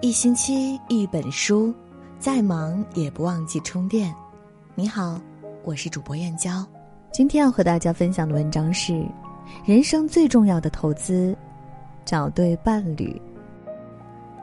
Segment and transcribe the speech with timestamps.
[0.00, 1.72] 一星期一本书，
[2.18, 4.12] 再忙也不忘记充电。
[4.74, 5.20] 你好，
[5.64, 6.66] 我是主播燕娇，
[7.12, 9.06] 今天要和大家分享的文章是：
[9.64, 11.36] 人生最重要的投资，
[12.04, 13.20] 找对伴侣。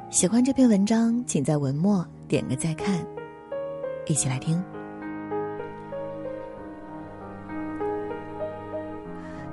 [0.09, 3.05] 喜欢这篇文章，请在文末点个再看。
[4.07, 4.63] 一起来听。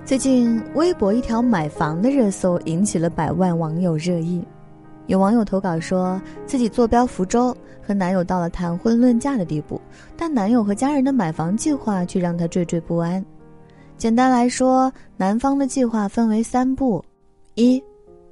[0.07, 4.41] 最近，微博一条买房的热搜引起了百万网友热议。
[5.09, 7.53] 有网友投稿说，自己坐标福州，
[7.85, 9.81] 和男友到了谈婚论嫁的地步，
[10.17, 13.25] 但男友和家人的买房计划却让她惴惴不安。
[13.99, 17.05] 简单来说，男方的计划分为三步：
[17.57, 17.83] 一，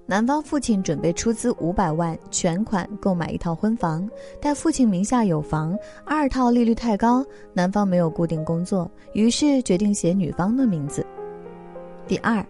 [0.06, 4.08] 男方父亲准备出资五百万全款购买一套婚房，
[4.40, 11.03] 但父亲名下有房，二套利率太高，男方没有固定工作，于是决定写女方的名字。
[12.06, 12.44] 第二。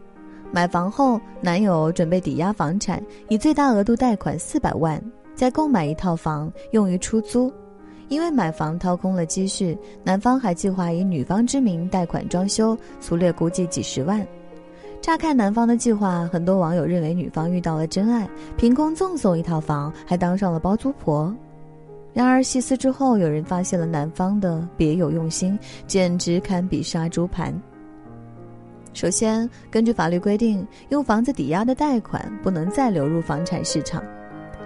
[0.53, 5.03] 买房后，男友准备抵押房产，以最大额度贷款四百万，
[5.35, 7.53] 再购买一套房用于出租。
[8.09, 14.25] 因为买房掏空了积蓄，男方还计划以女方之名贷款装修，粗略估计几十万。
[15.01, 21.35] 乍看男方的计划，很多网友认为女方遇到了真爱，凭空赠送一套房，还当上了包租婆。
[22.13, 27.53] 然而细思之后，有人发现了男方的别有用心，简直堪比杀猪盘。
[28.95, 34.03] 首先，根据法律规定，用房子抵押的贷款不能再流入房产市场，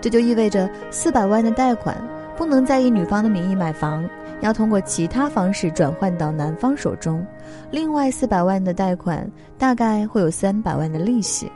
[0.02, 1.96] 这就意味着四百万的贷款
[2.36, 4.06] 不能再以女方的名义买房，
[4.42, 7.26] 要通过其他方式转换到男方手中。
[7.70, 11.50] 另外四百万的贷款大概会有三百万的利息，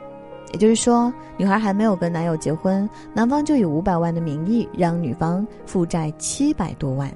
[0.51, 7.07] 也就是说，女孩还没有跟男友结婚，男方就以五百万的名义让女方负债七百多万。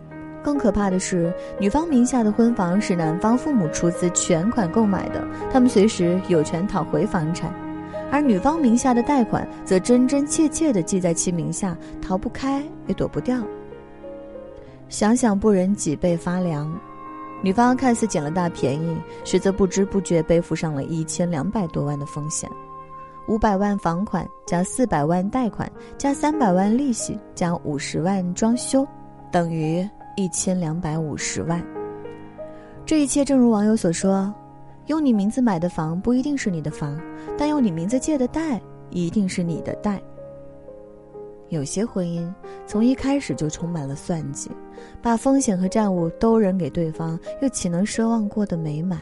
[0.47, 7.51] 更可怕的是，女方名下的婚房是男方父母出资全款购买的，他们随时有权讨回房产；
[8.09, 13.43] 而女方名下的贷款则真真切切地记在其名下，逃不开也躲不掉。
[14.87, 16.73] 想想不忍脊背发凉。
[17.43, 22.49] 女方看似捡了大便宜，实则不知不觉背负上了一千两百多万的风险：
[23.27, 28.87] 五百万房款加四百万贷款加三百万利息加五十万装修，
[29.29, 29.85] 等于。
[30.19, 31.63] 一千两百五十万，
[32.83, 34.33] 这一切正如网友所说
[34.87, 36.99] ：“用你名字买的房不一定是你的房，
[37.37, 40.01] 但用你名字借的贷一定是你的贷。”
[41.49, 42.27] 有些婚姻
[42.65, 44.49] 从一开始就充满了算计，
[45.03, 48.99] 把风险和债务都扔给对方，又岂能奢望过得美满？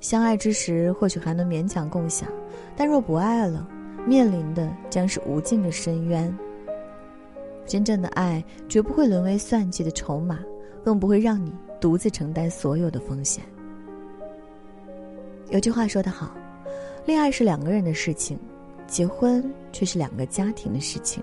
[0.00, 2.28] 相爱之时或许还能勉强共享，
[2.76, 3.66] 但若不爱了，
[4.06, 6.36] 面临的将是无尽的深渊。
[7.66, 10.38] 真正的爱绝不会沦为算计的筹码，
[10.84, 13.42] 更不会让你独自承担所有的风险。
[15.50, 16.32] 有句话说得好，
[17.04, 18.38] 恋爱是两个人的事情，
[18.86, 21.22] 结婚却是两个家庭的事情。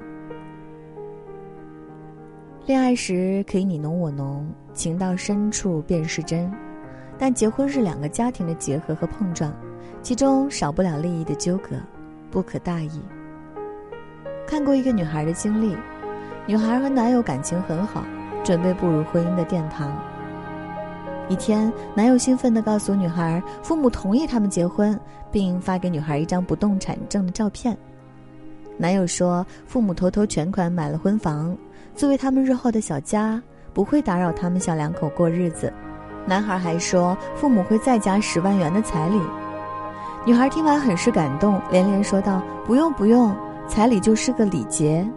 [2.66, 6.52] 恋爱时可以你侬我侬，情到深处便是真，
[7.18, 9.54] 但结婚是两个家庭的结合和碰撞，
[10.02, 11.76] 其中少不了利益的纠葛，
[12.30, 13.02] 不可大意。
[14.46, 15.74] 看过一个女孩的经历。
[16.46, 18.04] 女孩和男友感情很好，
[18.44, 19.96] 准备步入婚姻的殿堂。
[21.30, 25.00] 一天，男友兴奋地告诉女孩，父母同意他们结婚，
[25.32, 27.78] 并发给女孩一张不动产证的照片。
[28.78, 31.56] 男友说，父母偷偷全款买了婚房，
[31.96, 33.42] 作为他们日后的小家，
[33.74, 35.72] 不会打扰他们小两口过日子。
[36.26, 39.18] 男孩还说，父母会再加十万元的彩礼。
[40.26, 43.34] 女孩听完很是感动，连连说道：“不用不用，
[43.66, 45.08] 彩礼就是个礼节。”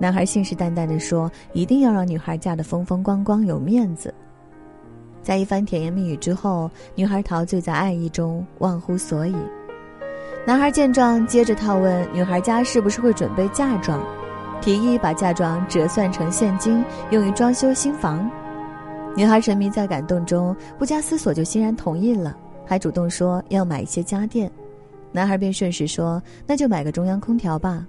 [0.00, 4.12] 男孩信誓旦旦地说：“一定要让女孩嫁得风风光光、有面子。”
[5.22, 9.36] 在一番甜言蜜语之后，女孩陶醉在爱意中，忘乎所以。
[10.46, 14.02] 男孩见状，接着套问女孩家是不是会准备嫁妆，
[14.62, 18.28] 提议把嫁妆折算成现金，用于装修新房。
[19.14, 22.34] 女孩沉迷在感动中，不加思索就欣然同意了，
[22.64, 24.50] 还主动说要买一些家电。
[25.12, 27.86] 男孩便顺势说：“那就买个中央空调吧。”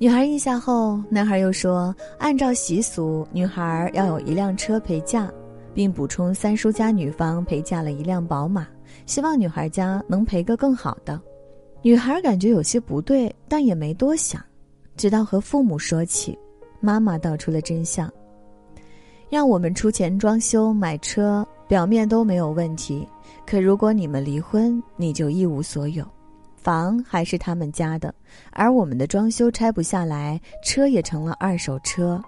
[0.00, 5.30] 女孩应下后，男孩又说：“按照习俗，女孩要有一辆车陪嫁，
[5.74, 8.66] 并补充三叔家女方陪嫁了一辆宝马，
[9.04, 11.20] 希望女孩家能陪个更好的。”
[11.84, 14.42] 女孩感觉有些不对，但也没多想，
[14.96, 16.38] 直到和父母说起，
[16.80, 18.10] 妈妈道出了真相
[19.28, 23.06] ：“让我们出钱装修买车，表面都没有问题，
[23.46, 26.02] 可如果你们离婚，你就一无所有。”
[26.62, 28.14] 房还是他们家的，
[28.52, 32.22] 而我们的装修拆不下来，车也成了二手车。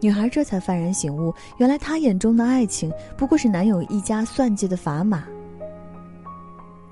[0.00, 5.24] 女孩这才幡然醒悟，原来她眼中的爱情不过是男友一家算计的砝码。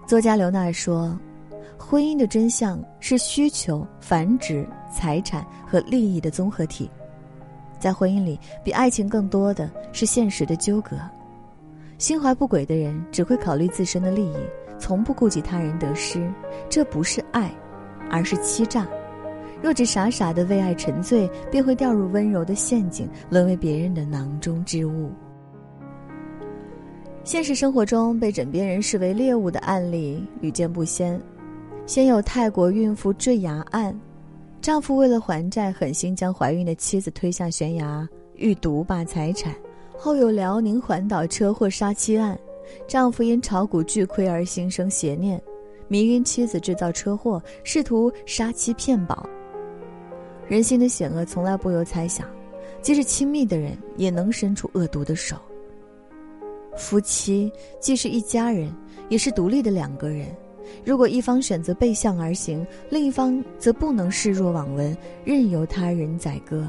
[0.06, 1.18] 作家刘娜说
[1.78, 6.90] ：“婚姻的真相是需求、繁殖、财产和利益的综合体。
[7.78, 10.96] 在婚姻里，比爱情更多的是现实的纠葛。
[11.98, 14.36] 心怀不轨的人只会考虑自身的利益，
[14.78, 16.30] 从不顾及他人得失。
[16.68, 17.50] 这不是爱，
[18.10, 18.86] 而是欺诈。
[19.62, 25.10] 若只傻傻的为爱沉醉，便会掉入温柔的陷阱，沦为别人的囊中之物。”
[27.24, 31.20] 现实生活中，被枕边人视为猎物的案例屡见不鲜。
[31.86, 33.98] 先有泰国孕妇坠崖案，
[34.60, 39.52] 丈夫为了还债，狠心将怀孕的妻子推下悬崖，欲独霸财产；
[39.98, 42.38] 后有辽宁环岛车祸杀妻案，
[42.86, 45.40] 丈夫因炒股巨亏而心生邪念，
[45.88, 49.28] 迷晕妻子制造车祸，试图杀妻骗保。
[50.46, 52.28] 人心的险恶从来不由猜想，
[52.80, 55.36] 即使亲密的人也能伸出恶毒的手。
[56.76, 57.50] 夫妻
[57.80, 58.72] 既是一家人，
[59.08, 60.28] 也是独立的两个人。
[60.84, 66.68] 如果一方选择背向而行，另一方则不能视若罔闻，任由他人宰割。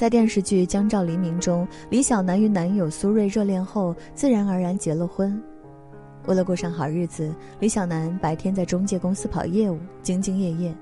[0.00, 5.38] 在电视剧《江照黎明》中，李小男与男友苏瑞热恋后，自然而然结了婚。
[6.26, 10.72] 为了过上好日子，李小男白天在中介公司跑业务，兢兢业业；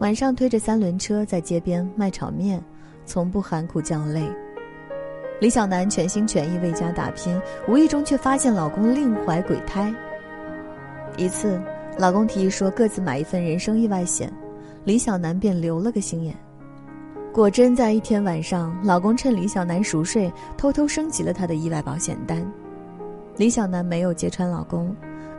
[0.00, 2.60] 晚上推着三轮车在街边卖炒面，
[3.06, 4.28] 从不喊苦叫累。
[5.40, 9.94] 李小男全心全意为家打拼，无意中却发现老公另怀鬼胎。
[11.16, 11.62] 一次，
[11.96, 14.32] 老公提议说各自买一份人生意外险，
[14.82, 16.36] 李小男便留了个心眼。
[17.34, 22.48] 果真在一天晚上，老公趁李小男熟睡，偷偷升级了他的意外保险单。
[23.36, 24.94] 李小男没有揭穿老公，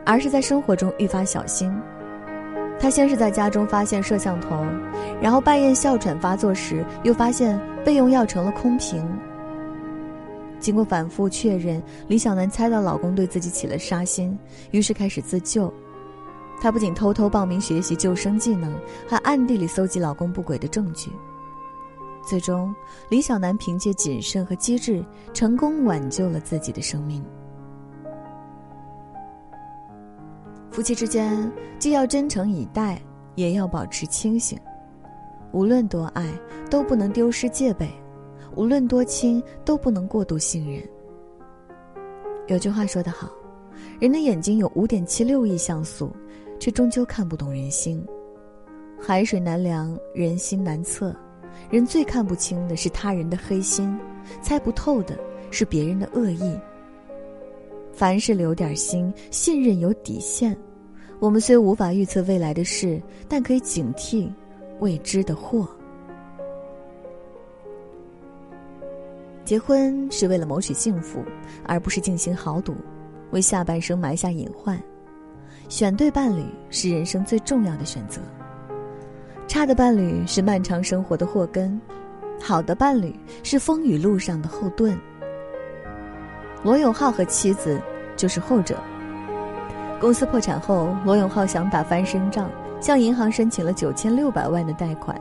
[0.05, 1.73] 而是在生活中愈发小心。
[2.77, 4.61] 他先是在家中发现摄像头，
[5.21, 9.01] 然后半夜哮喘发作时，又发现备用药成了空瓶。
[10.59, 14.37] 经过反复确认，李小楠猜到老公对自己起了杀心，
[14.71, 15.73] 于是开始自救。
[16.59, 18.75] 她不仅偷偷报名学习救生技能，
[19.07, 21.09] 还暗地里搜集老公不轨的证据。
[22.25, 22.73] 最终，
[23.09, 27.23] 李小楠凭借谨慎和机智，成功挽救了自己的生命。
[30.71, 31.49] 夫妻之间
[31.79, 33.01] 既要真诚以待，
[33.35, 34.59] 也要保持清醒。
[35.51, 36.27] 无论多爱，
[36.69, 37.89] 都不能丢失戒备。
[38.55, 40.83] 无论多亲，都不能过度信任。
[42.47, 43.29] 有句话说得好，
[43.99, 46.11] 人的眼睛有五点七六亿像素，
[46.59, 48.05] 却终究看不懂人心。
[48.99, 51.15] 海水难量，人心难测。
[51.69, 53.97] 人最看不清的是他人的黑心，
[54.41, 55.17] 猜不透的
[55.51, 56.59] 是别人的恶意。
[57.93, 60.55] 凡事留点心，信任有底线。
[61.19, 64.29] 我们虽无法预测未来的事，但可以警惕
[64.79, 65.67] 未知的祸。
[69.45, 71.23] 结婚是为了谋取幸福，
[71.63, 72.75] 而不是进行豪赌，
[73.31, 74.81] 为下半生埋下隐患。
[75.69, 78.19] 选对伴侣是人生最重要的选择。
[79.47, 81.79] 差的伴侣是漫长生活的祸根，
[82.41, 84.97] 好的伴侣是风雨路上的后盾。
[86.63, 87.79] 罗永浩和妻子
[88.17, 88.77] 就是后者。
[89.99, 92.49] 公司破产后，罗永浩想打翻身仗，
[92.81, 95.19] 向银行申请了九千六百万的贷款。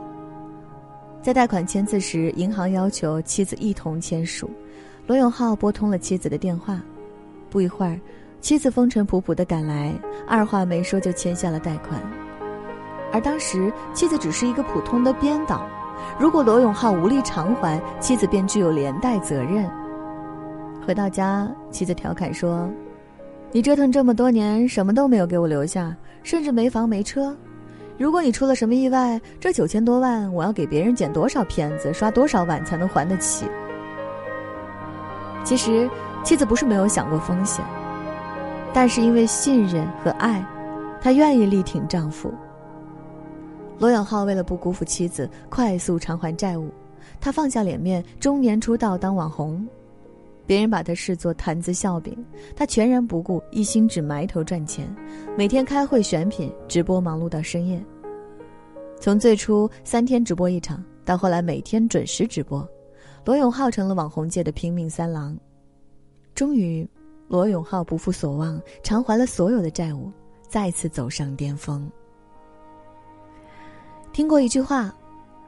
[1.21, 4.49] 在贷款签字时，银行要求妻子一同签署。
[5.07, 6.81] 罗永浩拨通了妻子的电话，
[7.49, 7.99] 不一会儿，
[8.41, 9.93] 妻子风尘仆仆地赶来，
[10.27, 12.01] 二话没说就签下了贷款。
[13.15, 15.65] 而当时，妻子只是一个普通的编导，
[16.19, 19.71] 如果罗永浩无力偿还，妻子便具有连带责任。
[20.85, 22.69] 回到家，妻子调侃说
[23.53, 27.33] ：“你折腾这么多年，什么都没有给我留下，甚至没房没车。”
[27.97, 33.45] 如果你出了什么意外，这九千多万我要给别人剪多少片子、刷多少碗才能还得起？
[35.45, 35.89] 其实，
[36.21, 37.63] 妻子不是没有想过风险，
[38.73, 40.45] 但是因为信任和爱，
[40.99, 42.33] 她愿意力挺丈夫。
[43.77, 46.69] 罗永浩为了不辜负妻子，快速偿还债务，
[47.19, 49.67] 他放下脸面，中年出道当网红，
[50.45, 52.17] 别人把他视作谈资笑柄，
[52.55, 54.87] 他全然不顾，一心只埋头赚钱，
[55.37, 57.83] 每天开会选品、直播，忙碌到深夜。
[58.99, 62.67] 从最初三天直播一场，到后来每天准时直播，
[63.25, 65.37] 罗永浩成了网红界的拼命三郎。
[66.33, 66.87] 终于，
[67.27, 70.09] 罗永浩不负所望，偿还了所有的债务，
[70.47, 71.91] 再次走上巅峰。
[74.15, 74.95] 听过一句话：“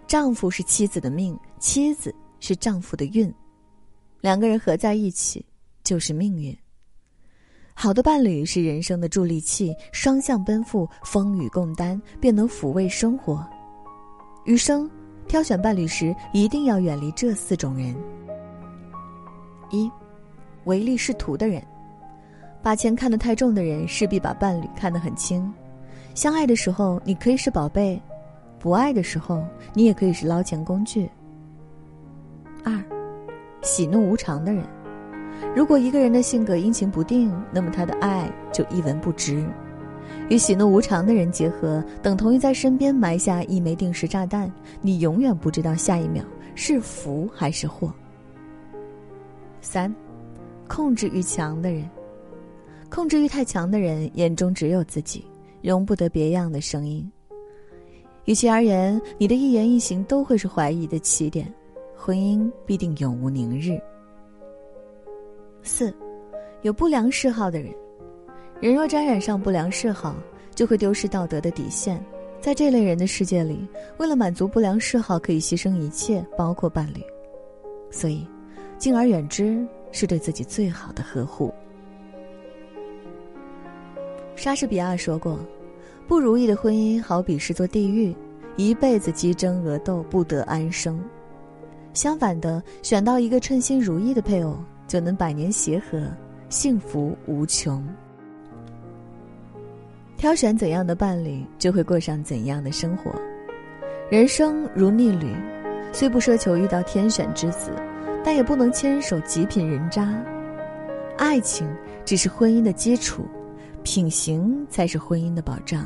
[0.08, 3.34] 丈夫是妻子的命，妻子是丈夫的运，
[4.20, 5.46] 两个人合在一起
[5.86, 6.54] 就是命运。”
[7.74, 13.42] 好的伴侣是人生的助力器，双向奔赴，风雨共担，便能抚慰生活。
[14.44, 14.92] 余生，
[15.30, 17.96] 挑选伴侣时一定要远离这四种人：
[19.70, 19.90] 一、
[20.66, 21.66] 唯利是图的人。
[22.62, 25.50] 把钱看得太重的人，势必把伴侣看得很轻。
[26.14, 27.98] 相爱的时候，你可以是宝贝；
[28.60, 31.10] 不爱的时候，你也可以是捞钱工具。
[32.64, 32.84] 二，
[33.62, 34.64] 喜怒无常的人。
[35.56, 39.46] 如果一个人的性格阴晴不定，那么他的爱就一文不值。
[40.30, 46.24] 与喜怒无常的人结合，等同于在身边埋下一枚定时炸弹，你永远不知道下一秒
[46.56, 47.94] 是福还是祸。
[49.62, 49.94] 三，
[50.68, 51.88] 控制欲强的人，
[52.90, 55.26] 控制欲太强的人眼中只有自己，
[55.62, 57.10] 容不得别样的声音。
[58.28, 61.52] 与其而言，你的一言一行都会是怀疑的起点，
[61.96, 63.80] 婚姻必定永无宁日。
[65.64, 65.96] 四，
[66.62, 67.74] 有不良嗜好的人。
[68.60, 70.14] 人若沾染上不良嗜好，
[70.54, 72.04] 就会丢失道德的底线。
[72.42, 73.66] 在这类人的世界里，
[73.98, 77.02] 为了满足不良嗜好，可以牺牲一切，包括伴侣。
[77.90, 78.28] 所以，
[78.78, 81.54] 敬而远之是对自己最好的呵护。
[84.36, 85.40] 莎士比亚说过
[86.08, 88.16] ：“不如意的婚姻好比是座地狱，
[88.56, 90.98] 一辈子鸡争鹅斗，不得安生。
[91.94, 96.02] 相反的，选到一个称心如意的配偶，就能百年协和，
[96.48, 97.86] 幸福无穷。”
[100.16, 103.14] 挑选怎样的伴侣，就会过上怎样的生活。
[104.10, 105.36] 人生如逆旅，
[105.92, 107.70] 虽不奢求遇到天选之子，
[108.24, 110.18] 但也不能牵手极品人渣。
[111.18, 111.68] 爱情
[112.06, 113.26] 只是婚姻的基础，
[113.84, 115.86] 品行才是婚姻的保障。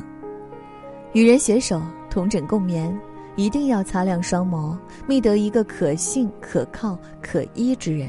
[1.12, 2.98] 与人携手同枕共眠，
[3.36, 4.76] 一定要擦亮双眸，
[5.06, 8.08] 觅得一个可信、可靠、可依之人。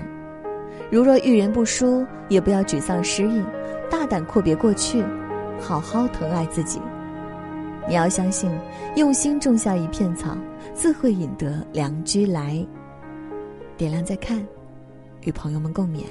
[0.90, 3.44] 如若遇人不淑，也不要沮丧失意，
[3.90, 5.04] 大胆阔别过去。
[5.60, 6.80] 好好疼爱自己，
[7.88, 8.52] 你要相信，
[8.96, 10.38] 用心种下一片草，
[10.74, 12.66] 自会引得良驹来。
[13.78, 14.46] 点亮再看，
[15.22, 16.04] 与朋友们共勉。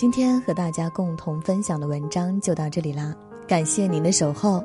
[0.00, 3.14] 今天和大家共同分享的文章就到这里啦，
[3.46, 4.64] 感谢您的守候。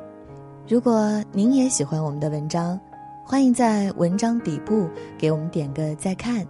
[0.66, 2.80] 如果您也喜欢我们的文章，
[3.22, 4.88] 欢迎在文章底部
[5.18, 6.42] 给我们点个再看。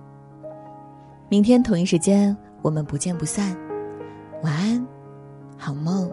[1.28, 3.56] 明天同一时间，我们不见不散。
[4.44, 4.86] 晚安，
[5.58, 6.08] 好梦。